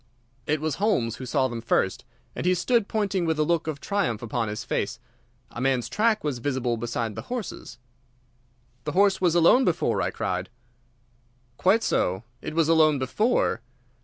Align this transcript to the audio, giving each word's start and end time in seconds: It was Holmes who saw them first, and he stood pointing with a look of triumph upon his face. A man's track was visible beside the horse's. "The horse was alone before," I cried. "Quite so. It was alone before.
It 0.47 0.59
was 0.61 0.77
Holmes 0.81 1.17
who 1.17 1.27
saw 1.27 1.47
them 1.47 1.61
first, 1.61 2.05
and 2.35 2.43
he 2.47 2.55
stood 2.55 2.87
pointing 2.87 3.23
with 3.23 3.37
a 3.37 3.43
look 3.43 3.67
of 3.67 3.79
triumph 3.79 4.23
upon 4.23 4.47
his 4.47 4.63
face. 4.63 4.97
A 5.51 5.61
man's 5.61 5.87
track 5.87 6.23
was 6.23 6.39
visible 6.39 6.75
beside 6.75 7.13
the 7.13 7.21
horse's. 7.29 7.77
"The 8.85 8.93
horse 8.93 9.21
was 9.21 9.35
alone 9.35 9.63
before," 9.63 10.01
I 10.01 10.09
cried. 10.09 10.49
"Quite 11.57 11.83
so. 11.83 12.23
It 12.41 12.55
was 12.55 12.67
alone 12.67 12.97
before. 12.97 13.61